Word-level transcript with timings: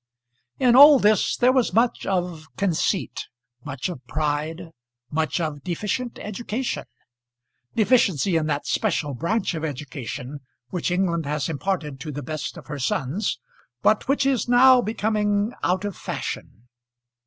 In 0.57 0.75
all 0.75 0.97
this 0.97 1.37
there 1.37 1.51
was 1.51 1.73
much 1.75 2.07
of 2.07 2.47
conceit, 2.57 3.27
much 3.63 3.87
of 3.87 4.03
pride, 4.07 4.71
much 5.11 5.39
of 5.39 5.63
deficient 5.63 6.17
education, 6.17 6.85
deficiency 7.75 8.35
in 8.35 8.47
that 8.47 8.65
special 8.65 9.13
branch 9.13 9.53
of 9.53 9.63
education 9.63 10.39
which 10.69 10.89
England 10.89 11.27
has 11.27 11.49
imparted 11.49 11.99
to 11.99 12.11
the 12.11 12.23
best 12.23 12.57
of 12.57 12.65
her 12.65 12.79
sons, 12.79 13.37
but 13.83 14.07
which 14.07 14.25
is 14.25 14.49
now 14.49 14.81
becoming 14.81 15.51
out 15.61 15.85
of 15.85 15.95
fashion. 15.95 16.63